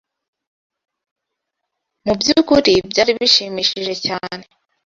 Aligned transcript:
Mu 2.05 2.13
byukuri 2.19 2.73
byari 2.89 3.11
bishimishije 3.19 3.93
cyane. 4.05 4.43